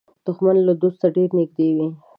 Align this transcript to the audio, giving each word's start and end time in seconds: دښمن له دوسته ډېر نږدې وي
دښمن 0.25 0.57
له 0.67 0.73
دوسته 0.81 1.05
ډېر 1.15 1.29
نږدې 1.39 1.69
وي 1.75 1.87